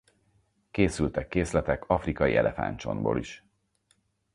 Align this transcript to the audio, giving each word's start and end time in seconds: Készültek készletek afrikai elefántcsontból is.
Készültek 0.71 1.27
készletek 1.27 1.83
afrikai 1.89 2.35
elefántcsontból 2.35 3.17
is. 3.19 3.43